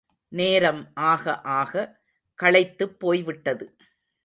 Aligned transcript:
நேரம் 0.31 0.91
ஆக 0.93 1.41
ஆக, 1.41 1.73
களைத்துப் 2.39 2.99
போய்விட்டது. 2.99 3.65